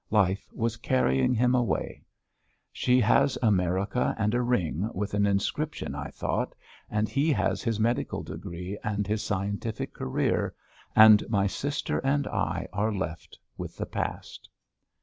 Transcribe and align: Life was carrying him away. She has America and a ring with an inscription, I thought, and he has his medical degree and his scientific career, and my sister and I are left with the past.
Life 0.09 0.49
was 0.51 0.77
carrying 0.77 1.35
him 1.35 1.53
away. 1.53 2.01
She 2.71 2.99
has 3.01 3.37
America 3.43 4.15
and 4.17 4.33
a 4.33 4.41
ring 4.41 4.89
with 4.95 5.13
an 5.13 5.27
inscription, 5.27 5.93
I 5.93 6.09
thought, 6.09 6.55
and 6.89 7.07
he 7.07 7.31
has 7.33 7.61
his 7.61 7.79
medical 7.79 8.23
degree 8.23 8.79
and 8.83 9.05
his 9.05 9.21
scientific 9.21 9.93
career, 9.93 10.55
and 10.95 11.23
my 11.29 11.45
sister 11.45 11.99
and 11.99 12.25
I 12.25 12.67
are 12.73 12.91
left 12.91 13.37
with 13.59 13.77
the 13.77 13.85
past. 13.85 14.49